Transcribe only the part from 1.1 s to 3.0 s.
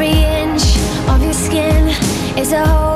your skin is a hole